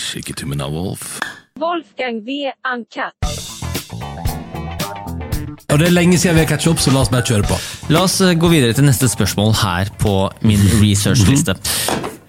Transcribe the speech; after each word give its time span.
Skikketummen 0.00 0.62
av 0.64 0.74
Wolf. 0.74 1.18
Wolfgang 1.60 2.20
V. 2.26 2.50
Uncut. 2.66 3.14
Og 5.70 5.80
det 5.80 5.86
er 5.88 5.94
lenge 5.94 6.18
siden 6.20 6.36
vi 6.36 6.42
har 6.44 6.50
catcha 6.50 6.72
opp, 6.72 6.80
så 6.82 6.92
la 6.94 7.02
oss 7.04 7.10
bare 7.12 7.26
kjøre 7.26 7.46
på. 7.48 7.56
La 7.94 8.04
oss 8.06 8.20
eh, 8.22 8.34
gå 8.38 8.50
videre 8.52 8.74
til 8.76 8.86
neste 8.86 9.08
spørsmål 9.10 9.54
her 9.60 9.90
på 10.02 10.14
min 10.46 10.62
researchliste. 10.80 11.56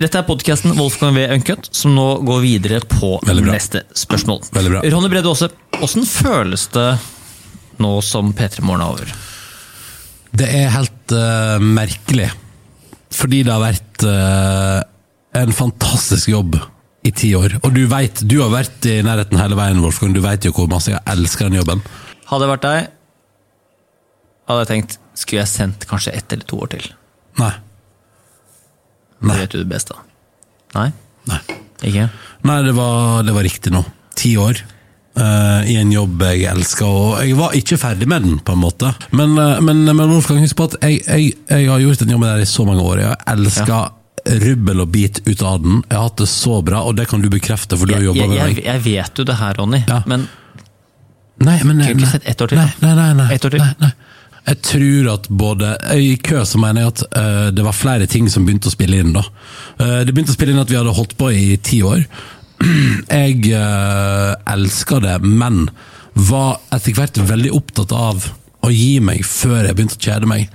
Dette 0.01 0.19
er 0.19 0.27
podkasten 0.27 0.75
Wolfgang 0.77 1.15
V. 1.15 1.25
Uncut, 1.35 1.69
som 1.75 1.93
nå 1.95 2.07
går 2.27 2.41
videre 2.43 2.81
på 2.89 3.15
neste 3.41 3.85
spørsmål. 3.95 4.41
Veldig 4.55 4.73
bra. 4.73 4.83
Ronny 4.93 5.11
Brede 5.13 5.31
Aase, 5.31 5.49
åssen 5.81 6.07
føles 6.09 6.67
det 6.73 6.89
nå 7.81 7.93
som 8.05 8.33
P3 8.35 8.65
Morgen 8.65 8.83
er 8.83 8.95
over? 8.95 9.13
Det 10.35 10.49
er 10.51 10.73
helt 10.75 11.15
uh, 11.15 11.57
merkelig. 11.63 12.29
Fordi 13.15 13.43
det 13.47 13.53
har 13.53 13.63
vært 13.63 14.07
uh, 14.09 14.79
en 15.39 15.55
fantastisk 15.55 16.33
jobb 16.33 16.57
i 17.05 17.11
ti 17.13 17.31
år. 17.37 17.59
Og 17.61 17.73
du 17.75 17.83
vet, 17.91 18.23
du 18.25 18.39
har 18.41 18.51
vært 18.53 18.85
i 18.89 18.97
nærheten 19.05 19.39
hele 19.39 19.57
veien, 19.59 19.81
Wolfgang. 19.83 20.15
Du 20.15 20.23
vet 20.25 20.45
jo 20.47 20.53
hvor 20.55 20.69
masse 20.71 20.91
jeg 20.93 21.01
elsker 21.11 21.49
den 21.49 21.59
jobben. 21.59 21.83
Hadde 22.25 22.47
jeg 22.47 22.53
vært 22.55 22.65
deg, 22.65 22.91
hadde 24.49 24.63
jeg 24.63 24.71
tenkt 24.71 24.99
skulle 25.15 25.43
jeg 25.43 25.51
sendt 25.51 25.85
kanskje 25.89 26.13
ett 26.17 26.33
eller 26.33 26.47
to 26.49 26.59
år 26.65 26.71
til. 26.75 26.87
Nei. 27.39 27.53
Det 29.21 29.29
Nei. 29.29 29.37
vet 29.41 29.53
du 29.53 29.61
det 29.61 29.69
beste. 29.71 29.97
Nei? 30.75 30.89
Nei, 31.29 31.41
Ikke? 31.87 32.09
Nei 32.45 32.57
det, 32.65 32.73
var, 32.77 33.23
det 33.25 33.33
var 33.33 33.45
riktig 33.47 33.71
nå. 33.73 33.81
Ti 34.17 34.35
år. 34.41 34.59
Uh, 35.15 35.63
I 35.71 35.77
en 35.79 35.93
jobb 35.93 36.19
jeg 36.27 36.43
elsker, 36.51 36.85
og 36.91 37.21
jeg 37.23 37.37
var 37.39 37.53
ikke 37.55 37.77
ferdig 37.79 38.07
med 38.11 38.25
den, 38.27 38.39
på 38.43 38.51
en 38.51 38.59
måte. 38.59 38.89
Men, 39.15 39.37
uh, 39.39 39.61
men, 39.63 39.85
men 39.87 40.11
Wolfgang, 40.11 40.41
husk 40.43 40.57
på 40.59 40.67
at 40.67 40.75
jeg, 40.83 40.99
jeg, 41.07 41.37
jeg 41.47 41.69
har 41.71 41.79
gjort 41.85 42.03
den 42.03 42.11
jobben 42.11 42.27
der 42.33 42.43
i 42.43 42.49
så 42.49 42.65
mange 42.67 42.83
år. 42.83 43.01
Jeg 43.05 43.21
elsker 43.31 43.94
rubbel 44.25 44.81
og 44.81 44.89
bit 44.93 45.21
ut 45.27 45.41
av 45.45 45.61
den. 45.61 45.83
Jeg 45.89 45.97
har 45.97 46.07
hatt 46.09 46.17
det 46.23 46.29
så 46.31 46.61
bra, 46.65 46.81
og 46.87 46.95
det 46.97 47.07
kan 47.11 47.21
du 47.21 47.29
bekrefte, 47.29 47.77
for 47.77 47.85
du 47.89 47.93
har 47.97 48.03
jobba 48.05 48.27
med 48.27 48.39
meg. 48.39 48.63
jeg 48.65 48.83
vet 48.85 49.21
jo 49.21 49.25
det 49.27 49.37
her, 49.41 49.53
Ronny, 49.59 49.83
Ja. 49.87 50.01
men 50.05 50.27
Nei, 51.35 51.59
men 51.67 51.77
nei, 51.77 51.93
nei, 51.93 52.19
ett 52.23 52.41
år 52.41 52.47
til, 52.47 52.57
Nei, 52.57 52.69
nei, 52.79 52.93
nei, 52.95 53.13
nei, 53.13 53.25
et 53.35 53.43
år 53.45 53.51
til? 53.51 53.59
Nei, 53.59 53.73
nei. 53.79 53.91
Jeg 54.45 54.61
tror 54.61 55.07
at 55.15 55.27
både 55.27 55.71
I 55.97 56.13
kø 56.21 56.43
så 56.45 56.59
mener 56.61 56.85
jeg 56.85 56.91
at 56.93 57.01
uh, 57.17 57.47
det 57.51 57.65
var 57.65 57.75
flere 57.75 58.05
ting 58.07 58.29
som 58.31 58.45
begynte 58.45 58.69
å 58.69 58.73
spille 58.73 59.01
inn 59.01 59.11
da. 59.15 59.23
Uh, 59.81 60.05
det 60.05 60.13
begynte 60.13 60.31
å 60.31 60.37
spille 60.37 60.53
inn 60.53 60.61
at 60.61 60.69
vi 60.71 60.77
hadde 60.77 60.93
holdt 60.95 61.17
på 61.17 61.31
i 61.33 61.57
ti 61.57 61.81
år. 61.83 62.05
Jeg 63.09 63.49
uh, 63.51 64.37
elska 64.53 65.01
det, 65.03 65.17
men 65.25 65.65
var 66.15 66.61
etter 66.71 66.95
hvert 66.95 67.17
veldig 67.27 67.51
opptatt 67.57 67.91
av 67.91 68.29
å 68.63 68.71
gi 68.71 69.01
meg 69.03 69.25
før 69.27 69.65
jeg 69.67 69.75
begynte 69.75 69.97
å 69.99 70.05
kjede 70.05 70.29
meg. 70.29 70.47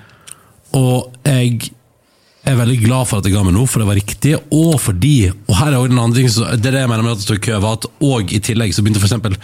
Og 0.78 1.10
jeg 1.26 1.74
er 2.50 2.58
veldig 2.58 2.78
glad 2.82 3.08
for 3.08 3.20
at 3.20 3.26
jeg 3.26 3.34
ga 3.34 3.42
meg 3.46 3.54
nå, 3.56 3.64
for 3.68 3.82
det 3.82 3.88
var 3.88 3.98
riktig, 3.98 4.34
og 4.54 4.74
fordi 4.82 5.30
Og 5.30 5.54
her 5.58 5.72
er 5.72 5.78
også 5.78 5.92
den 5.92 6.02
andre 6.02 6.20
ting, 6.20 6.30
så, 6.32 6.46
det 6.56 6.70
er 6.70 6.76
det 6.76 6.84
jeg 6.84 6.92
mener 6.92 7.06
med 7.06 7.16
at 7.16 7.24
det 7.26 7.38
i 7.38 7.42
kø, 7.46 7.56
var 7.62 7.78
at 7.78 7.88
og 8.10 8.34
i 8.34 8.42
tillegg 8.44 8.74
så 8.74 8.84
begynte 8.84 9.02
for 9.02 9.10
eksempel 9.10 9.36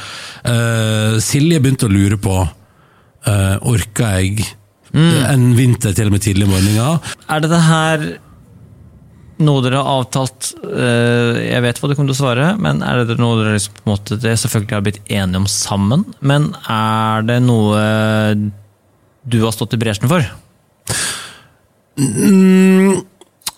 eh, 0.53 1.17
Silje 1.25 1.63
begynte 1.63 1.89
å 1.89 1.93
lure 1.93 2.19
på 2.21 2.37
uh, 2.43 3.57
Orka 3.67 4.13
jeg 4.21 4.47
en 4.97 5.51
vinter 5.59 5.93
til 5.93 6.09
og 6.09 6.15
med 6.15 6.23
tidlig 6.25 6.47
i 6.47 6.49
morgenen? 6.49 7.03
er 7.29 7.43
det 7.43 7.51
det 7.53 7.65
her 7.67 8.07
noe 9.45 9.61
dere 9.61 9.83
har 9.83 9.99
avtalt 9.99 10.55
uh, 10.63 11.37
Jeg 11.37 11.61
vet 11.67 11.81
hva 11.83 11.91
du 11.91 11.97
kommer 11.99 12.09
til 12.09 12.17
å 12.17 12.21
svare, 12.23 12.49
men 12.63 12.81
er 12.87 13.03
det 13.05 13.19
noe 13.21 13.37
dere 13.43 13.59
liksom, 13.59 13.77
på 13.77 13.85
en 13.85 13.93
måte, 13.93 14.21
det 14.23 14.39
selvfølgelig 14.41 14.79
har 14.79 14.87
blitt 14.87 15.03
enige 15.11 15.43
om 15.43 15.51
sammen? 15.51 16.07
Men 16.25 16.53
er 16.73 17.27
det 17.29 17.43
noe 17.45 17.85
du 19.27 19.41
har 19.43 19.53
stått 19.53 19.77
i 19.77 19.83
bresjen 19.83 20.09
for? 20.09 20.25
Mm, 21.97 23.03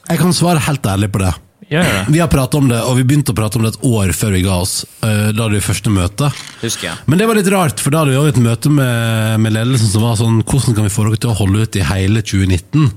jeg 0.08 0.18
kan 0.20 0.32
svare 0.36 0.62
helt 0.68 0.86
ærlig 0.86 1.10
på 1.12 1.20
det. 1.22 1.34
Det? 1.68 2.12
Vi 2.14 2.20
har 2.22 2.30
pratet 2.32 2.54
om 2.56 2.68
det, 2.70 2.78
og 2.80 2.94
vi 2.96 3.02
begynte 3.04 3.34
å 3.34 3.36
prate 3.36 3.58
om 3.58 3.64
det 3.66 3.74
et 3.74 3.82
år 3.84 4.12
før 4.16 4.30
vi 4.32 4.40
ga 4.46 4.54
oss. 4.62 4.86
eh, 5.04 5.32
Da 5.36 5.42
hadde 5.42 5.58
vi 5.58 5.60
første 5.66 5.90
møte. 5.92 6.30
Husker 6.62 6.88
jeg. 6.88 6.96
Men 7.06 7.18
det 7.20 7.26
var 7.28 7.36
litt 7.36 7.50
rart, 7.52 7.78
for 7.82 7.90
da 7.92 7.98
hadde 8.04 8.14
vi 8.14 8.16
også 8.22 8.32
et 8.36 8.40
møte 8.46 8.70
med, 8.72 9.40
med 9.44 9.52
ledelsen 9.52 9.90
som 9.92 10.02
var 10.06 10.16
sånn 10.16 10.40
Hvordan 10.48 10.74
kan 10.78 10.84
vi 10.88 10.94
få 10.94 11.04
dere 11.04 11.20
til 11.20 11.30
å 11.34 11.36
holde 11.36 11.66
ut 11.66 11.76
i 11.76 11.84
hele 11.84 12.22
2019? 12.24 12.88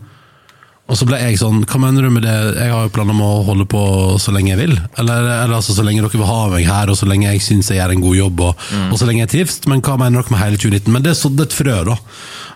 Og 0.92 0.98
så 1.00 1.06
ble 1.08 1.20
jeg 1.20 1.38
sånn 1.40 1.62
Hva 1.68 1.80
mener 1.84 2.04
du 2.08 2.10
med 2.16 2.24
det? 2.24 2.32
Jeg 2.64 2.72
har 2.72 2.88
jo 2.88 2.94
planer 2.96 3.12
om 3.12 3.22
å 3.28 3.44
holde 3.48 3.68
på 3.68 3.84
så 4.24 4.32
lenge 4.32 4.54
jeg 4.56 4.62
vil. 4.64 4.80
Eller, 4.98 5.20
eller 5.44 5.58
altså 5.60 5.76
så 5.76 5.84
lenge 5.84 6.02
dere 6.06 6.16
vil 6.16 6.28
ha 6.32 6.40
meg 6.56 6.66
her, 6.68 6.90
og 6.92 6.96
så 7.00 7.08
lenge 7.12 7.28
jeg 7.28 7.44
syns 7.44 7.70
jeg 7.72 7.80
gjør 7.82 7.92
en 7.98 8.08
god 8.08 8.16
jobb, 8.22 8.40
og, 8.48 8.66
og 8.88 8.98
så 9.00 9.08
lenge 9.08 9.26
jeg 9.26 9.34
trives. 9.36 9.60
Men 9.68 9.84
hva 9.84 9.98
mener 10.00 10.22
dere 10.24 10.32
med 10.32 10.44
hele 10.46 10.58
2019? 10.64 10.92
Men 10.96 11.04
det 11.04 11.18
sådde 11.20 11.44
et 11.50 11.56
frø, 11.60 11.78
da. 11.92 12.00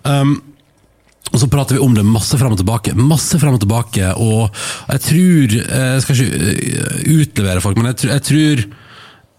Um, 0.08 0.38
og 1.34 1.40
så 1.42 1.48
prater 1.52 1.76
vi 1.76 1.82
om 1.84 1.96
det 1.98 2.04
masse 2.08 2.38
frem 2.40 2.54
og 2.54 2.60
tilbake. 2.62 2.94
Masse 2.96 3.40
frem 3.42 3.56
og 3.58 3.62
tilbake, 3.64 4.12
og 4.22 4.50
jeg 4.94 5.02
tror 5.10 5.56
eh, 5.60 5.86
Jeg 5.96 6.04
skal 6.06 6.20
ikke 6.22 6.52
eh, 6.54 7.00
utlevere 7.18 7.64
folk, 7.64 7.80
men 7.82 7.90
jeg, 7.92 7.98
tror- 8.04 8.14
jeg 8.16 8.26
tror 8.30 8.66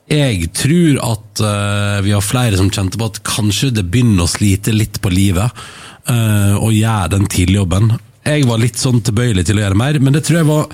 jeg 0.07 0.51
tror 0.55 0.99
at 1.03 1.41
eh, 1.43 1.97
vi 2.07 2.13
har 2.15 2.23
flere 2.23 2.59
som 2.61 2.69
kjente 2.71 2.99
på 3.01 3.09
at 3.11 3.23
kanskje 3.27 3.73
det 3.75 3.87
begynner 3.91 4.23
å 4.27 4.31
slite 4.31 4.75
litt 4.75 5.01
på 5.03 5.11
livet 5.15 5.65
å 6.07 6.69
gjøre 6.71 7.09
den 7.17 7.25
tidligjobben. 7.27 7.89
Jeg 8.23 8.45
var 8.47 8.61
litt 8.63 8.79
sånn 8.79 9.01
tilbøyelig 9.03 9.43
til 9.49 9.59
å 9.59 9.65
gjøre 9.65 9.79
mer, 9.81 9.97
men 9.99 10.15
det 10.15 10.21
tror 10.23 10.37
jeg 10.39 10.47
var 10.47 10.69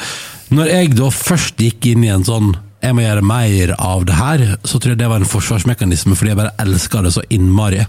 Når 0.52 0.68
jeg 0.68 0.90
da 0.98 1.06
først 1.08 1.62
gikk 1.64 1.86
inn 1.88 2.04
i 2.04 2.10
en 2.12 2.26
sånn 2.28 2.50
jeg 2.82 2.92
må 2.98 3.04
gjøre 3.06 3.22
mer 3.24 3.72
av 3.78 4.02
det 4.04 4.16
her, 4.18 4.42
så 4.66 4.76
tror 4.76 4.92
jeg 4.92 5.00
det 5.00 5.08
var 5.08 5.22
en 5.22 5.30
forsvarsmekanisme 5.30 6.16
fordi 6.18 6.32
jeg 6.34 6.38
bare 6.42 6.52
elska 6.64 7.00
det 7.06 7.12
så 7.14 7.22
innmari. 7.32 7.84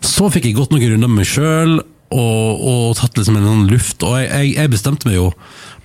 Så 0.00 0.30
fikk 0.32 0.46
jeg 0.48 0.54
gått 0.56 0.72
noen 0.72 0.86
runder 0.94 1.10
med 1.10 1.18
meg 1.24 1.28
sjøl 1.28 1.76
og, 2.14 2.62
og 2.70 2.94
tatt 2.98 3.18
liksom 3.18 3.38
en 3.40 3.48
sånn 3.48 3.66
luft, 3.70 4.04
og 4.06 4.18
jeg, 4.20 4.30
jeg, 4.30 4.54
jeg 4.60 4.72
bestemte 4.72 5.08
meg 5.08 5.18
jo 5.18 5.26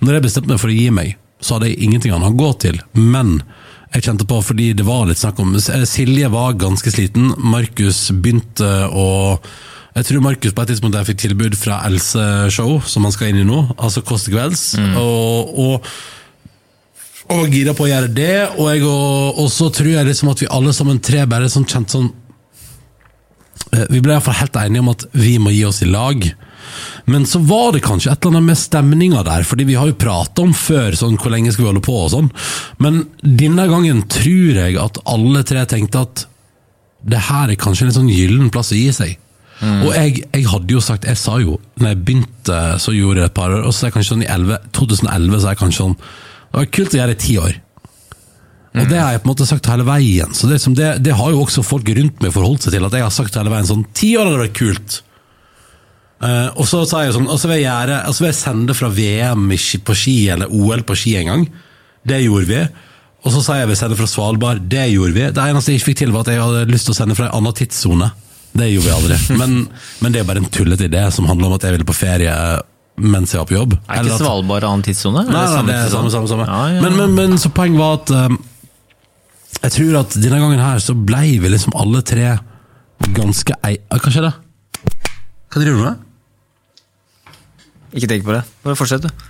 Når 0.02 0.16
jeg 0.16 0.24
bestemte 0.28 0.52
meg 0.52 0.62
for 0.62 0.70
å 0.70 0.76
gi 0.76 0.88
meg, 0.94 1.16
så 1.42 1.56
hadde 1.56 1.72
jeg 1.72 1.82
ingenting 1.86 2.14
annet 2.14 2.32
å 2.32 2.38
gå 2.38 2.52
til, 2.62 2.78
men 2.94 3.36
jeg 3.92 4.06
kjente 4.06 4.26
på, 4.28 4.38
fordi 4.40 4.70
det 4.78 4.86
var 4.86 5.04
litt 5.08 5.20
snakk 5.20 5.40
om 5.42 5.52
Silje 5.60 6.30
var 6.32 6.56
ganske 6.58 6.94
sliten, 6.94 7.34
Markus 7.36 8.06
begynte 8.14 8.70
å 8.88 9.06
jeg 9.92 10.06
tror 10.08 10.22
Markus 10.24 10.54
på 10.56 10.64
et 10.64 10.70
tidspunkt 10.72 10.96
der 10.96 11.04
fikk 11.04 11.20
tilbud 11.20 11.56
fra 11.60 11.82
Else 11.84 12.22
Show, 12.54 12.78
som 12.88 13.04
han 13.04 13.12
skal 13.12 13.28
inn 13.28 13.42
i 13.42 13.44
nå, 13.44 13.58
altså 13.76 14.00
Kåss 14.00 14.24
til 14.24 14.38
kvelds. 14.38 14.62
Og, 14.96 15.50
og, 15.60 15.90
og 17.28 17.42
var 17.42 17.52
gira 17.52 17.74
på 17.76 17.84
å 17.84 17.90
gjøre 17.90 18.08
det, 18.16 18.36
og, 18.56 18.70
jeg, 18.72 18.86
og, 18.88 19.42
og 19.42 19.50
så 19.52 19.68
tror 19.74 19.90
jeg 19.92 20.08
liksom 20.08 20.32
at 20.32 20.40
vi 20.40 20.48
alle 20.56 20.72
sammen 20.76 21.02
tre 21.04 21.26
bare 21.28 21.50
sånn 21.52 21.68
kjente 21.68 21.98
sånn 21.98 22.08
eh, 22.08 22.21
Vi 23.90 24.00
ble 24.00 24.16
iallfall 24.16 24.36
helt 24.36 24.56
enige 24.60 24.82
om 24.84 24.90
at 24.92 25.06
vi 25.16 25.36
må 25.40 25.52
gi 25.54 25.62
oss 25.68 25.82
i 25.84 25.88
lag. 25.88 26.24
Men 27.10 27.24
så 27.26 27.40
var 27.44 27.72
det 27.74 27.82
kanskje 27.84 28.12
et 28.12 28.20
eller 28.20 28.36
annet 28.36 28.50
med 28.52 28.60
stemninga 28.60 29.22
der, 29.26 29.46
fordi 29.48 29.66
vi 29.68 29.76
har 29.78 29.88
jo 29.90 29.98
prata 29.98 30.44
om 30.44 30.52
før 30.56 30.94
sånn, 30.96 31.16
hvor 31.20 31.32
lenge 31.34 31.52
skal 31.52 31.66
vi 31.66 31.70
holde 31.70 31.84
på 31.84 31.96
og 32.04 32.12
sånn. 32.12 32.28
Men 32.84 33.02
denne 33.22 33.66
gangen 33.70 34.04
tror 34.12 34.60
jeg 34.62 34.78
at 34.80 35.00
alle 35.10 35.42
tre 35.48 35.64
tenkte 35.68 36.04
at 36.06 36.26
det 37.02 37.24
her 37.28 37.50
er 37.50 37.58
kanskje 37.58 37.88
en 37.88 37.96
sånn 37.96 38.12
gyllen 38.12 38.52
plass 38.54 38.72
å 38.74 38.78
gi 38.78 38.92
seg. 38.94 39.18
Og 39.62 39.92
jeg, 39.94 40.24
jeg 40.26 40.46
hadde 40.50 40.74
jo 40.74 40.80
sagt, 40.82 41.04
jeg 41.06 41.18
sa 41.18 41.36
jo, 41.38 41.56
når 41.78 41.92
jeg 41.92 41.98
begynte 42.06 42.60
så 42.82 42.94
gjorde 42.96 43.22
jeg 43.22 43.30
et 43.30 43.36
par 43.36 43.52
år, 43.54 43.66
og 43.66 43.74
så 43.74 43.84
er 43.84 43.90
jeg 43.90 43.96
kanskje 43.96 44.14
sånn 44.14 44.24
i 44.24 44.30
11, 44.30 44.64
2011 44.74 45.36
så 45.36 45.44
er 45.44 45.54
jeg 45.54 45.60
kanskje 45.60 45.82
sånn, 45.84 45.94
det 46.52 46.58
var 46.58 46.72
kult 46.76 46.96
å 46.96 46.98
gjøre 46.98 47.14
i 47.14 47.20
ti 47.22 47.36
år. 47.38 47.60
Og 48.72 48.88
det 48.88 48.96
har 48.96 49.12
jeg 49.12 49.20
på 49.20 49.28
en 49.28 49.32
måte 49.34 49.46
sagt 49.48 49.68
hele 49.68 49.84
veien, 49.84 50.30
så 50.32 50.48
det, 50.48 50.56
liksom 50.56 50.76
det, 50.78 50.92
det 51.04 51.16
har 51.18 51.32
jo 51.34 51.42
også 51.42 51.64
folk 51.66 51.90
rundt 51.92 52.22
meg 52.24 52.32
forholdt 52.32 52.64
seg 52.64 52.76
til, 52.76 52.86
at 52.86 52.94
jeg 52.96 53.04
har 53.04 53.12
sagt 53.12 53.36
hele 53.36 53.52
veien 53.52 53.68
sånn, 53.68 53.82
ti 53.92 54.14
år 54.16 54.30
hadde 54.30 54.46
vært 54.46 54.56
kult. 54.56 55.02
Uh, 56.22 56.48
og 56.54 56.64
så 56.70 56.80
sa 56.88 57.02
jeg 57.02 57.16
sånn, 57.16 57.28
og 57.28 57.40
så 57.42 57.50
vil 57.50 57.60
jeg 57.60 57.66
gjøre, 57.66 57.98
og 58.08 58.16
så 58.16 58.24
vil 58.24 58.30
jeg 58.30 58.38
sende 58.38 58.76
fra 58.78 58.88
VM 58.94 59.44
på 59.84 59.98
ski, 59.98 60.16
eller 60.32 60.54
OL 60.54 60.86
på 60.88 60.96
ski 60.96 61.18
en 61.20 61.30
gang. 61.32 61.44
Det 62.08 62.22
gjorde 62.22 62.48
vi. 62.48 62.64
Og 63.22 63.34
så 63.34 63.42
sa 63.42 63.58
jeg 63.58 63.66
jeg 63.66 63.72
vil 63.72 63.78
sende 63.78 63.98
fra 63.98 64.08
Svalbard. 64.10 64.64
Det 64.70 64.88
gjorde 64.90 65.14
vi. 65.14 65.28
Det 65.34 65.44
eneste 65.44 65.72
jeg 65.72 65.80
ikke 65.80 65.90
fikk 65.92 66.00
til, 66.00 66.14
var 66.14 66.24
at 66.24 66.32
jeg 66.32 66.42
hadde 66.42 66.72
lyst 66.72 66.88
til 66.88 66.94
å 66.94 66.98
sende 66.98 67.16
fra 67.18 67.28
en 67.28 67.36
annen 67.38 67.56
tidszone. 67.58 68.08
Det 68.52 68.68
gjorde 68.68 68.88
vi 68.88 68.94
aldri. 68.96 69.18
Men, 69.40 69.58
men 70.04 70.14
det 70.14 70.20
er 70.20 70.28
bare 70.28 70.42
en 70.42 70.50
tullete 70.52 70.84
idé 70.84 71.06
som 71.14 71.28
handler 71.30 71.48
om 71.48 71.54
at 71.56 71.64
jeg 71.64 71.76
ville 71.76 71.88
på 71.88 71.96
ferie 71.96 72.32
mens 73.02 73.32
jeg 73.32 73.40
var 73.40 73.48
på 73.48 73.54
jobb. 73.56 73.76
Er 73.88 74.02
ikke 74.04 74.18
Svalbard 74.20 74.66
annen 74.68 74.82
tidssone? 74.84 75.22
Nei, 75.24 75.44
nei, 75.48 75.62
det 75.70 75.76
er 75.78 75.92
samme, 75.94 76.10
samme, 76.12 76.28
samme. 76.28 76.44
Ja, 76.44 76.74
ja. 76.74 76.82
Men, 76.84 76.98
men, 76.98 77.14
men 77.16 77.38
så 77.40 77.48
poenget 77.54 77.80
var 77.80 78.02
at 78.02 78.12
um, 78.12 78.36
jeg 79.62 79.74
tror 79.76 79.98
at 80.02 80.16
denne 80.18 80.40
gangen 80.42 80.62
her 80.62 80.80
så 80.82 80.94
blei 80.96 81.38
vi 81.42 81.50
liksom 81.52 81.74
alle 81.78 82.02
tre 82.06 82.36
ganske 83.14 83.54
ei... 83.66 83.76
Hva 83.90 84.10
skjedde? 84.10 84.32
Hva 85.52 85.60
driver 85.60 85.76
du 85.78 85.84
med? 85.84 86.08
Ikke 87.92 88.08
tenk 88.10 88.24
på 88.26 88.34
det. 88.34 88.42
Bare 88.64 88.78
fortsett, 88.78 89.04
du. 89.04 89.28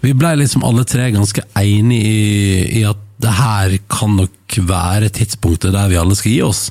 Vi 0.00 0.16
blei 0.16 0.32
liksom 0.40 0.64
alle 0.66 0.84
tre 0.88 1.10
ganske 1.14 1.44
enige 1.58 2.10
i, 2.10 2.80
i 2.80 2.84
at 2.88 3.00
det 3.20 3.32
her 3.36 3.74
kan 3.92 4.16
nok 4.16 4.56
være 4.68 5.10
tidspunktet 5.12 5.74
der 5.76 5.90
vi 5.92 5.98
alle 6.00 6.16
skal 6.16 6.32
gi 6.32 6.40
oss. 6.44 6.62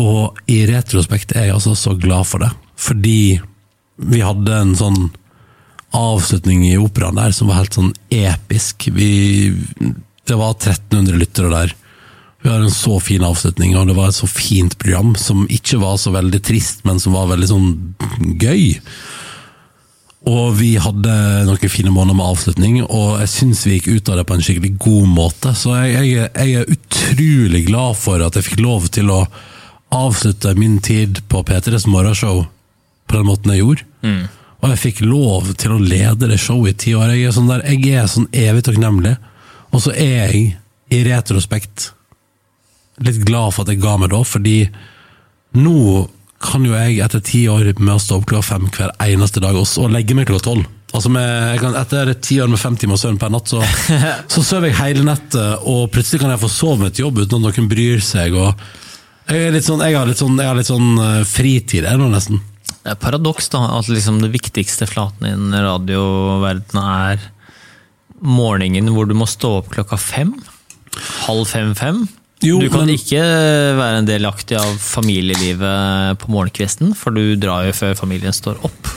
Og 0.00 0.40
i 0.52 0.62
retrospekt 0.68 1.36
er 1.36 1.48
jeg 1.48 1.56
altså 1.56 1.76
så 1.76 1.94
glad 1.96 2.28
for 2.28 2.44
det, 2.44 2.50
fordi 2.76 3.38
vi 3.96 4.20
hadde 4.24 4.56
en 4.60 4.74
sånn 4.76 4.98
avslutning 5.96 6.66
i 6.68 6.74
operaen 6.80 7.16
der 7.16 7.32
som 7.36 7.48
var 7.48 7.62
helt 7.62 7.76
sånn 7.76 7.92
episk. 8.12 8.88
Vi, 8.92 9.12
det 10.26 10.38
var 10.38 10.56
1300 10.56 11.20
lyttere 11.20 11.52
der. 11.52 11.74
Vi 12.42 12.50
har 12.52 12.62
en 12.62 12.70
så 12.70 12.98
fin 13.02 13.24
avslutning, 13.26 13.74
og 13.76 13.88
det 13.88 13.96
var 13.96 14.10
et 14.12 14.18
så 14.18 14.28
fint 14.30 14.76
program 14.78 15.14
som 15.18 15.46
ikke 15.50 15.80
var 15.82 15.96
så 15.98 16.12
veldig 16.14 16.42
trist, 16.46 16.84
men 16.86 17.00
som 17.02 17.16
var 17.16 17.30
veldig 17.32 17.48
sånn 17.50 17.70
gøy. 18.38 18.76
Og 20.26 20.56
vi 20.58 20.72
hadde 20.82 21.16
noen 21.46 21.70
fine 21.70 21.92
måneder 21.94 22.18
med 22.18 22.28
avslutning, 22.32 22.78
og 22.84 23.20
jeg 23.22 23.32
syns 23.32 23.64
vi 23.66 23.76
gikk 23.78 23.88
ut 23.96 24.10
av 24.10 24.20
det 24.20 24.26
på 24.28 24.36
en 24.36 24.42
skikkelig 24.46 24.72
god 24.82 25.10
måte. 25.10 25.54
Så 25.58 25.74
jeg, 25.86 26.08
jeg, 26.12 26.30
jeg 26.34 26.62
er 26.62 26.72
utrolig 26.76 27.62
glad 27.68 27.98
for 27.98 28.22
at 28.26 28.38
jeg 28.38 28.48
fikk 28.48 28.62
lov 28.64 28.88
til 28.94 29.12
å 29.14 29.20
avslutte 29.94 30.56
min 30.58 30.80
tid 30.82 31.22
på 31.30 31.44
P3s 31.46 31.86
morgenshow 31.90 32.44
på 33.06 33.14
den 33.18 33.28
måten 33.28 33.54
jeg 33.54 33.62
gjorde. 33.62 33.86
Og 34.62 34.72
jeg 34.72 34.82
fikk 34.82 35.02
lov 35.06 35.52
til 35.60 35.76
å 35.76 35.82
lede 35.82 36.30
det 36.30 36.40
showet 36.42 36.74
i 36.74 36.80
ti 36.86 36.94
år. 36.98 37.12
Jeg 37.14 37.30
er 37.30 37.36
sånn, 37.36 37.50
der, 37.50 37.62
jeg 37.70 37.94
er 37.94 38.10
sånn 38.10 38.26
evig 38.34 38.64
takknemlig. 38.66 39.14
Og 39.76 39.82
så 39.84 39.92
er 39.92 40.14
jeg, 40.24 40.44
i 40.94 41.00
retrospekt, 41.04 41.90
litt 43.04 43.18
glad 43.28 43.52
for 43.52 43.66
at 43.66 43.74
jeg 43.74 43.82
ga 43.82 43.96
meg 44.00 44.12
da, 44.14 44.22
fordi 44.24 44.60
nå 45.60 46.06
kan 46.40 46.64
jo 46.64 46.76
jeg 46.76 47.00
etter 47.04 47.22
ti 47.24 47.42
år 47.50 47.74
med 47.80 47.96
å 47.96 48.00
stå 48.00 48.20
opp 48.20 48.26
klokka 48.30 48.54
fem 48.54 48.66
hver 48.72 48.94
eneste 49.04 49.42
dag 49.42 49.56
og, 49.56 49.66
og 49.82 49.92
legge 49.92 50.16
meg 50.16 50.28
klokka 50.28 50.50
tolv. 50.50 50.72
Altså 50.96 51.10
med, 51.12 51.58
kan, 51.60 51.74
etter 51.76 52.12
ti 52.22 52.38
år 52.40 52.48
med 52.48 52.60
fem 52.62 52.76
timer 52.78 53.00
søvn 53.00 53.18
per 53.20 53.32
natt, 53.34 53.50
så, 53.50 53.60
så 54.32 54.44
sover 54.44 54.70
jeg 54.70 54.78
hele 54.78 55.04
nettet, 55.04 55.66
og 55.68 55.90
plutselig 55.92 56.22
kan 56.22 56.32
jeg 56.32 56.44
få 56.44 56.52
sove 56.52 56.80
med 56.84 56.94
et 56.94 57.02
jobb 57.02 57.20
uten 57.20 57.36
at 57.40 57.46
noen 57.58 57.70
bryr 57.70 58.04
seg. 58.04 58.36
og 58.38 58.54
jeg, 59.26 59.62
sånn, 59.66 59.82
jeg 59.82 59.98
har 59.98 60.08
litt 60.08 60.22
sånn, 60.22 60.38
jeg 60.38 60.48
har 60.48 60.56
litt 60.56 60.70
sånn 60.70 60.92
eh, 61.02 61.22
fritid 61.28 61.88
jeg 61.88 62.00
nå, 62.00 62.08
nesten. 62.12 62.40
Det 62.86 62.94
er 62.94 63.00
paradoks 63.02 63.50
da, 63.50 63.64
at 63.80 63.90
liksom 63.90 64.22
det 64.22 64.30
viktigste 64.30 64.86
flaten 64.88 65.26
innen 65.26 65.66
radioverdenen 65.66 66.84
er 66.86 67.24
morgenen 68.22 68.88
hvor 68.94 69.08
du 69.08 69.14
må 69.14 69.26
stå 69.28 69.58
opp 69.60 69.72
klokka 69.74 69.98
fem. 70.00 70.34
Halv 71.26 71.46
fem-fem. 71.50 72.06
Jo, 72.44 72.58
Du 72.60 72.68
kan 72.68 72.84
men- 72.86 72.94
ikke 72.96 73.20
være 73.78 73.98
en 73.98 74.06
delaktig 74.08 74.58
av 74.60 74.76
familielivet 74.78 76.18
på 76.20 76.28
morgenkvisten, 76.28 76.94
for 76.96 77.10
du 77.10 77.36
drar 77.36 77.64
jo 77.66 77.72
før 77.72 77.94
familien 77.96 78.32
står 78.32 78.60
opp. 78.64 78.90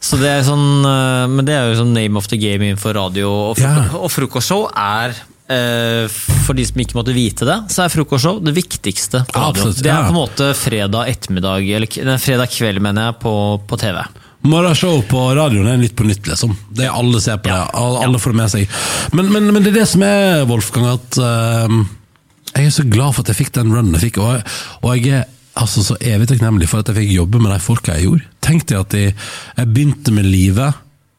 Så 0.00 0.16
det 0.20 0.28
er 0.30 0.42
sånn, 0.46 0.84
eh, 0.86 1.26
Men 1.26 1.44
det 1.44 1.54
er 1.54 1.72
jo 1.74 1.82
sånn 1.82 1.92
name 1.92 2.16
of 2.16 2.28
the 2.28 2.36
game 2.38 2.60
innenfor 2.62 2.94
radio. 2.94 3.28
Og, 3.50 3.58
Ja. 3.58 3.74
yeah. 3.82 3.94
og 3.96 4.10
frokostshow 4.10 4.70
er 4.74 5.14
eh, 5.50 6.06
For 6.08 6.52
de 6.54 6.64
som 6.64 6.76
ikke 6.76 6.94
måtte 6.94 7.12
vite 7.14 7.44
det, 7.44 7.68
så 7.72 7.84
er 7.84 7.88
frokostshow 7.88 8.38
det 8.44 8.54
viktigste 8.54 9.24
på 9.26 9.34
Ja, 9.34 9.48
absolutt, 9.50 9.82
Det 9.82 9.90
er 9.90 10.02
på 10.04 10.12
en 10.12 10.20
måte 10.28 10.54
fredag 10.54 11.08
ettermiddag, 11.08 11.68
eller 11.74 12.18
fredag 12.18 12.48
kveld, 12.52 12.80
mener 12.80 13.06
jeg, 13.12 13.18
på, 13.20 13.60
på 13.66 13.78
TV. 13.78 14.04
Morgenshow 14.46 15.00
på 15.10 15.20
radioen 15.34 15.66
er 15.66 15.80
Nytt 15.80 15.96
på 15.98 16.04
nytt, 16.06 16.26
liksom. 16.30 16.52
Det 16.70 16.86
er 16.86 16.94
Alle 16.94 17.18
ser 17.20 17.40
på 17.42 17.50
det, 17.50 17.58
alle, 17.74 18.02
alle 18.06 18.20
får 18.22 18.34
det 18.34 18.38
med 18.38 18.52
seg. 18.52 18.76
Men, 19.18 19.32
men, 19.34 19.48
men 19.52 19.64
det 19.64 19.72
er 19.72 19.80
det 19.80 19.88
som 19.90 20.04
er, 20.06 20.44
Wolfgang, 20.48 20.86
at 20.94 21.18
uh, 21.18 21.80
jeg 22.54 22.68
er 22.70 22.74
så 22.74 22.84
glad 22.88 23.16
for 23.16 23.24
at 23.26 23.32
jeg 23.32 23.40
fikk 23.42 23.52
den 23.58 23.74
runnen 23.74 23.96
jeg 23.98 24.06
fikk, 24.08 24.20
og, 24.22 24.36
jeg- 24.38 24.46
og 24.82 24.94
jeg 24.96 25.18
er 25.20 25.26
altså 25.58 25.82
så 25.82 25.96
evig 26.06 26.28
takknemlig 26.30 26.68
for 26.70 26.80
at 26.84 26.88
jeg 26.92 27.00
fikk 27.00 27.16
jobbe 27.16 27.40
med 27.42 27.50
de 27.50 27.58
folka 27.64 27.96
jeg 27.98 28.06
gjorde. 28.06 28.28
Tenk 28.46 28.68
deg 28.70 28.78
at 28.78 28.94
jeg, 28.94 29.16
jeg 29.58 29.72
begynte 29.74 30.14
med 30.14 30.28
livet, 30.30 30.78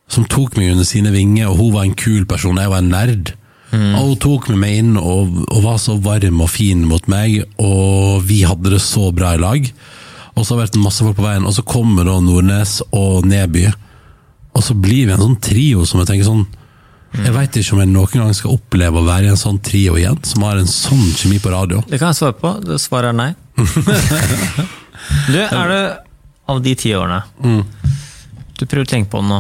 som 0.10 0.24
tok 0.26 0.56
meg 0.58 0.72
under 0.74 0.88
sine 0.88 1.12
vinger, 1.14 1.52
og 1.52 1.60
hun 1.60 1.74
var 1.76 1.84
en 1.86 1.98
kul 2.00 2.24
person, 2.26 2.58
jeg 2.58 2.72
var 2.72 2.80
en 2.82 2.90
nerd. 2.96 3.34
Og 3.70 4.00
hun 4.08 4.16
tok 4.24 4.48
med 4.50 4.58
meg 4.64 4.78
inn 4.80 4.96
og, 4.98 5.36
og 5.54 5.60
var 5.68 5.76
så 5.78 5.94
varm 6.02 6.40
og 6.42 6.48
fin 6.50 6.80
mot 6.90 7.06
meg, 7.12 7.44
og 7.62 8.24
vi 8.26 8.40
hadde 8.48 8.72
det 8.74 8.80
så 8.82 9.12
bra 9.14 9.36
i 9.36 9.42
lag. 9.44 9.68
Og 10.36 10.46
så 10.46 10.54
har 10.54 10.60
det 10.60 10.70
vært 10.70 10.80
masse 10.84 11.04
folk 11.06 11.18
på 11.18 11.26
veien, 11.26 11.46
og 11.48 11.56
så 11.56 11.66
kommer 11.68 12.08
da 12.08 12.18
Nordnes 12.24 12.80
og 12.96 13.28
Neby. 13.28 13.68
Og 14.56 14.66
så 14.66 14.76
blir 14.78 15.08
vi 15.08 15.14
en 15.14 15.22
sånn 15.22 15.40
trio 15.44 15.86
som 15.88 16.02
jeg 16.02 16.10
tenker 16.10 16.28
sånn 16.28 16.46
Jeg 17.24 17.34
veit 17.34 17.58
ikke 17.58 17.76
om 17.76 17.82
jeg 17.84 17.90
noen 17.90 18.22
gang 18.22 18.34
skal 18.38 18.56
oppleve 18.58 19.02
å 19.02 19.06
være 19.06 19.30
i 19.30 19.32
en 19.34 19.40
sånn 19.40 19.60
trio 19.66 19.96
igjen, 19.98 20.20
som 20.26 20.46
har 20.46 20.60
en 20.60 20.70
sånn 20.70 21.08
kjemi 21.18 21.40
på 21.42 21.54
radio. 21.54 21.82
Det 21.90 21.98
kan 21.98 22.12
jeg 22.12 22.20
svare 22.20 22.38
på. 22.38 22.52
Det 22.66 22.78
svaret 22.82 23.14
er 23.14 23.18
nei. 23.18 23.32
du, 25.34 25.40
er 25.42 25.72
det 25.74 25.84
av 26.50 26.62
de 26.64 26.74
ti 26.80 26.94
årene 26.96 27.20
Du 28.56 28.64
prøver 28.66 28.86
å 28.86 28.90
tenke 28.90 29.12
på 29.12 29.24
det 29.24 29.30
nå. 29.32 29.40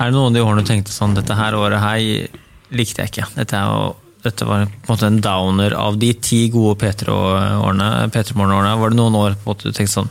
Er 0.00 0.08
det 0.08 0.16
noen 0.16 0.30
av 0.30 0.38
de 0.38 0.44
årene 0.44 0.64
du 0.64 0.70
tenkte 0.70 0.94
sånn 0.94 1.16
Dette 1.16 1.36
her 1.36 1.56
året 1.58 1.82
her 1.82 2.00
likte 2.70 3.04
jeg 3.04 3.12
ikke. 3.12 3.28
Dette, 3.36 3.58
er 3.58 3.66
jo, 3.68 3.94
dette 4.24 4.44
var 4.44 4.66
på 4.66 4.90
en 4.90 4.92
måte 4.92 5.08
en 5.08 5.20
downer 5.24 5.74
av 5.76 5.96
de 6.00 6.10
ti 6.20 6.42
gode 6.52 6.76
P3-årene. 6.82 7.88
P3-morgenårene. 8.12 8.76
Var 8.80 8.92
det 8.92 8.98
noen 8.98 9.18
år 9.18 9.36
på 9.40 9.52
måte 9.52 9.70
du 9.70 9.76
tenkte 9.76 9.94
sånn 9.94 10.10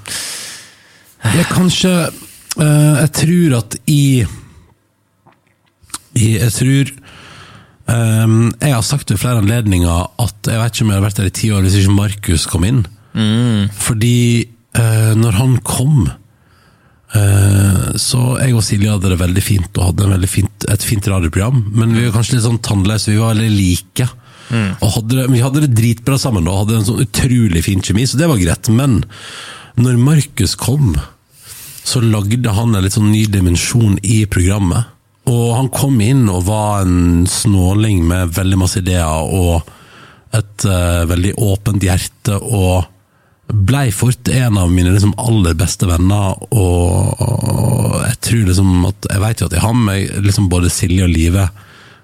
Jeg 1.35 1.47
kanskje 1.51 1.93
uh, 2.09 2.95
Jeg 3.03 3.11
tror 3.19 3.57
at 3.59 3.77
i, 3.91 4.03
i 6.17 6.29
Jeg 6.39 6.53
tror 6.55 6.93
um, 7.91 8.49
Jeg 8.55 8.73
har 8.73 8.85
sagt 8.87 9.13
ved 9.13 9.21
flere 9.21 9.43
anledninger 9.43 10.07
at 10.25 10.49
jeg 10.49 10.63
vet 10.63 10.73
ikke 10.73 10.87
om 10.87 10.93
jeg 10.93 10.99
hadde 10.99 11.09
vært 11.09 11.21
der 11.21 11.29
i 11.29 11.35
ti 11.41 11.51
år 11.53 11.67
hvis 11.67 11.77
ikke 11.81 11.97
Markus 11.99 12.47
kom 12.49 12.65
inn. 12.65 12.81
Fordi 13.77 14.17
uh, 14.79 15.13
når 15.19 15.37
han 15.37 15.59
kom 15.65 16.09
så 17.09 18.19
jeg 18.37 18.53
og 18.53 18.61
Silje 18.61 18.91
hadde 18.93 19.09
det 19.09 19.17
veldig 19.17 19.41
fint 19.41 19.77
og 19.79 19.87
hadde 19.87 20.09
veldig 20.11 20.29
fint, 20.29 20.65
et 20.69 20.83
fint 20.85 21.07
radioprogram. 21.09 21.63
Men 21.73 21.95
vi 21.97 22.05
var 22.05 22.17
kanskje 22.19 22.37
litt 22.37 22.45
sånn 22.45 22.61
tannløse, 22.65 23.11
vi 23.11 23.21
var 23.21 23.33
veldig 23.33 23.53
like. 23.55 24.09
Og 24.81 24.93
hadde 24.95 25.17
det, 25.17 25.25
vi 25.33 25.41
hadde 25.43 25.63
det 25.65 25.75
dritbra 25.77 26.17
sammen 26.21 26.47
og 26.49 26.63
hadde 26.63 26.79
en 26.79 26.87
sånn 26.87 27.03
utrolig 27.03 27.63
fin 27.65 27.81
kjemi, 27.85 28.05
så 28.09 28.19
det 28.19 28.29
var 28.29 28.41
greit. 28.41 28.69
Men 28.73 29.01
når 29.79 29.99
Markus 30.01 30.55
kom, 30.59 30.93
så 31.85 32.01
lagde 32.03 32.53
han 32.53 32.75
en 32.75 32.85
litt 32.85 32.97
sånn 32.97 33.11
ny 33.13 33.25
dimensjon 33.31 33.97
i 34.05 34.23
programmet. 34.29 34.89
Og 35.29 35.51
han 35.53 35.69
kom 35.73 35.99
inn 36.01 36.25
og 36.31 36.47
var 36.47 36.85
en 36.85 37.27
snåling 37.29 38.01
med 38.07 38.33
veldig 38.37 38.57
masse 38.61 38.81
ideer 38.81 39.33
og 39.33 39.69
et 40.35 40.65
uh, 40.69 41.05
veldig 41.09 41.35
åpent 41.41 41.85
hjerte. 41.85 42.37
og 42.37 42.85
blei 43.49 43.91
fort 43.91 44.27
en 44.27 44.57
av 44.57 44.71
mine 44.71 44.91
liksom, 44.93 45.15
aller 45.17 45.55
beste 45.57 45.87
venner, 45.89 46.37
og, 46.53 47.21
og 47.23 47.95
jeg 48.05 48.19
tror 48.25 48.45
liksom 48.49 48.85
at 48.89 49.07
Jeg 49.09 49.23
vet 49.23 49.41
jo 49.41 49.47
at 49.49 49.55
jeg 49.57 49.63
har 49.63 49.75
med 49.77 50.21
liksom, 50.25 50.49
både 50.51 50.71
Silje 50.73 51.07
og 51.07 51.13
Live 51.13 51.47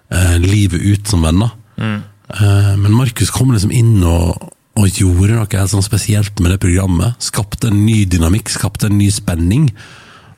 eh, 0.09 0.35
livet 0.41 0.81
ut 0.81 1.07
som 1.07 1.25
venner. 1.25 1.53
Eh, 1.77 2.73
men 2.81 2.95
Markus 2.95 3.33
kom 3.33 3.53
liksom 3.53 3.73
inn 3.75 3.99
og, 4.03 4.49
og 4.75 4.99
gjorde 4.99 5.37
noe 5.37 5.67
sånn 5.69 5.85
spesielt 5.85 6.41
med 6.41 6.55
det 6.55 6.61
programmet. 6.63 7.19
Skapte 7.23 7.69
en 7.69 7.83
ny 7.85 8.03
dynamikk, 8.09 8.49
skapte 8.51 8.89
en 8.89 8.97
ny 8.99 9.11
spenning. 9.13 9.69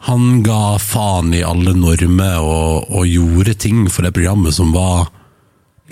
Han 0.07 0.43
ga 0.45 0.77
faen 0.81 1.33
i 1.35 1.43
alle 1.43 1.73
normer 1.75 2.39
og, 2.43 2.91
og 2.91 3.07
gjorde 3.09 3.57
ting 3.57 3.87
for 3.89 4.05
det 4.05 4.13
programmet 4.15 4.55
som 4.55 4.75
var 4.75 5.07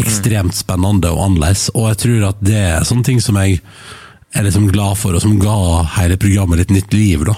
ekstremt 0.02 0.56
spennende 0.56 1.12
og 1.14 1.24
annerledes. 1.30 1.70
Og 1.74 1.90
jeg 1.94 2.02
tror 2.04 2.28
at 2.30 2.42
det 2.44 2.60
er 2.60 2.88
sånne 2.88 3.08
ting 3.08 3.24
som 3.24 3.40
jeg 3.40 3.62
er 4.36 4.46
liksom 4.48 4.70
glad 4.72 5.00
for, 5.00 5.16
og 5.16 5.24
som 5.24 5.40
ga 5.40 5.58
hele 5.98 6.20
programmet 6.22 6.64
litt 6.64 6.74
nytt 6.76 6.96
liv. 6.96 7.26
da. 7.28 7.36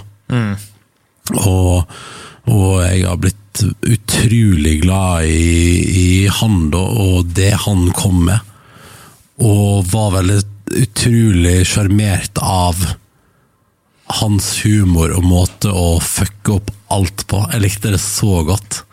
Og, 1.37 1.97
og 2.49 2.69
jeg 2.85 3.05
har 3.05 3.19
blitt 3.21 3.63
utrolig 3.85 4.77
glad 4.83 5.25
i, 5.29 5.47
i 5.87 6.07
han 6.39 6.69
da, 6.73 6.81
og 6.81 7.33
det 7.37 7.53
han 7.65 7.89
kom 7.97 8.23
med. 8.29 8.53
Og 9.45 9.85
var 9.91 10.15
veldig 10.19 10.39
utrolig 10.77 11.59
sjarmert 11.69 12.39
av 12.41 12.81
hans 14.21 14.53
humor 14.63 15.11
og 15.17 15.25
måte 15.27 15.71
å 15.71 15.97
fucke 16.03 16.57
opp 16.57 16.71
alt 16.95 17.25
på. 17.27 17.41
Jeg 17.51 17.63
likte 17.63 17.91
det 17.91 18.01
så 18.01 18.41
godt. 18.47 18.83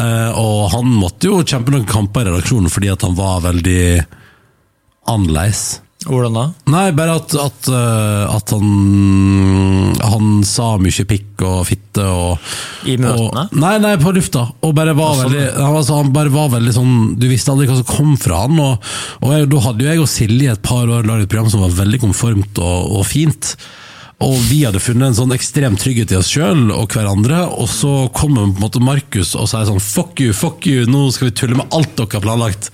Eh, 0.00 0.30
og 0.38 0.70
han 0.74 0.90
måtte 0.90 1.30
jo 1.30 1.42
kjempe 1.46 1.74
noen 1.74 1.86
kamper 1.88 2.26
i 2.26 2.32
redaksjonen 2.32 2.72
fordi 2.72 2.90
at 2.90 3.06
han 3.06 3.14
var 3.18 3.44
veldig 3.46 3.84
annerledes. 5.10 5.80
Hvordan 6.06 6.32
da? 6.32 6.42
Nei, 6.72 6.86
bare 6.96 7.18
at, 7.18 7.34
at, 7.36 7.66
eh, 7.68 8.22
at 8.32 8.52
han 8.54 8.70
Han 10.00 10.38
sa 10.48 10.70
mye 10.80 11.04
pikk 11.04 11.42
og 11.44 11.58
fitte 11.68 12.06
og 12.08 12.86
I 12.88 12.94
møtene? 12.96 13.42
Og, 13.50 13.58
nei, 13.60 13.74
nei, 13.82 13.92
på 14.00 14.14
lufta. 14.16 14.46
Og 14.64 14.72
bare 14.76 14.94
var 14.96 15.18
sånn, 15.18 15.26
veldig 15.28 15.44
han, 15.58 15.76
altså, 15.82 15.98
han 16.00 16.14
bare 16.14 16.32
var 16.32 16.48
veldig 16.54 16.72
sånn 16.78 16.94
Du 17.20 17.28
visste 17.28 17.52
aldri 17.52 17.68
hva 17.68 17.76
som 17.82 17.90
kom 17.90 18.14
fra 18.20 18.46
han. 18.46 18.56
Og, 18.64 18.88
og 19.20 19.34
jeg, 19.36 19.50
da 19.52 19.60
hadde 19.66 19.84
jo 19.84 19.92
jeg 19.92 20.02
og 20.06 20.10
Silje 20.14 20.56
et 20.56 20.64
par 20.64 20.88
år 20.88 21.04
laget 21.04 21.28
et 21.28 21.34
program 21.34 21.52
som 21.52 21.66
var 21.66 21.76
veldig 21.82 22.00
konformt 22.06 22.62
og, 22.64 22.96
og 22.96 23.04
fint. 23.08 23.52
Og 24.24 24.34
vi 24.50 24.62
hadde 24.66 24.82
funnet 24.84 25.10
en 25.10 25.16
sånn 25.16 25.32
ekstrem 25.36 25.76
trygghet 25.80 26.12
i 26.12 26.18
oss 26.18 26.28
sjøl 26.32 26.68
og 26.74 26.92
hverandre, 26.92 27.40
og 27.56 27.68
så 27.72 27.92
kommer 28.12 28.50
på 28.50 28.58
en 28.60 28.64
måte 28.66 28.82
Markus 28.84 29.32
og 29.32 29.48
sier 29.48 29.68
sånn 29.68 29.80
fuck 29.80 30.20
you, 30.20 30.34
fuck 30.36 30.66
you, 30.68 30.84
nå 30.88 31.06
skal 31.14 31.30
vi 31.30 31.36
tulle 31.40 31.56
med 31.60 31.72
alt 31.76 31.94
dere 31.96 32.18
har 32.18 32.26
planlagt. 32.26 32.68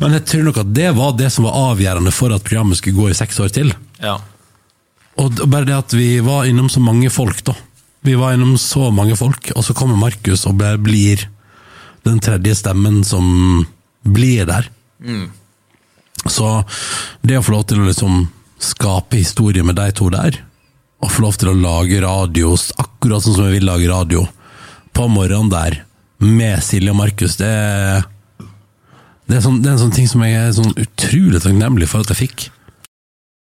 Men 0.00 0.16
jeg 0.16 0.24
tror 0.28 0.46
nok 0.48 0.60
at 0.62 0.70
det 0.74 0.90
var 0.96 1.16
det 1.18 1.28
som 1.34 1.46
var 1.48 1.58
avgjørende 1.72 2.12
for 2.14 2.34
at 2.34 2.44
programmet 2.46 2.80
skulle 2.80 2.98
gå 2.98 3.10
i 3.10 3.16
seks 3.18 3.40
år 3.42 3.52
til. 3.54 3.72
Ja. 4.02 4.16
Og 5.20 5.42
bare 5.44 5.68
det 5.68 5.76
at 5.76 5.94
vi 5.96 6.16
var 6.24 6.48
innom 6.48 6.70
så 6.72 6.80
mange 6.80 7.10
folk, 7.12 7.44
da. 7.44 7.56
Vi 8.02 8.16
var 8.18 8.34
innom 8.34 8.56
så 8.58 8.88
mange 8.90 9.16
folk, 9.18 9.52
og 9.54 9.62
så 9.66 9.76
kommer 9.78 10.00
Markus 10.00 10.46
og 10.48 10.58
blir 10.82 11.26
den 12.02 12.18
tredje 12.22 12.56
stemmen 12.58 13.02
som 13.06 13.66
blir 14.02 14.48
der. 14.48 14.66
Så 16.26 16.48
det 17.22 17.38
å 17.38 17.44
få 17.44 17.54
lov 17.54 17.68
til 17.70 17.82
å 17.82 17.86
liksom 17.86 18.24
skape 18.62 19.20
historie 19.20 19.62
med 19.66 19.78
de 19.78 19.88
to 19.94 20.08
der, 20.10 20.40
og 21.02 21.10
få 21.10 21.24
lov 21.24 21.38
til 21.38 21.52
å 21.52 21.58
lage 21.58 22.02
radio 22.02 22.54
akkurat 22.78 23.22
sånn 23.24 23.36
som 23.36 23.46
jeg 23.48 23.58
vil 23.58 23.68
lage 23.70 23.90
radio, 23.90 24.26
på 24.92 25.06
morgenen 25.10 25.50
der, 25.52 25.82
med 26.22 26.62
Silje 26.62 26.92
og 26.92 26.98
Markus, 27.00 27.38
det 27.40 27.48
er 27.48 28.04
det 29.32 29.38
er, 29.38 29.44
sånn, 29.46 29.62
det 29.64 29.70
er 29.70 29.76
en 29.78 29.80
sånn 29.86 29.94
ting 29.96 30.08
som 30.10 30.22
jeg 30.26 30.36
er 30.36 30.50
sånn 30.52 30.74
utrolig 30.76 31.40
takknemlig 31.40 31.86
for 31.88 32.04
at 32.04 32.12
jeg 32.12 32.18
fikk. 32.26 32.42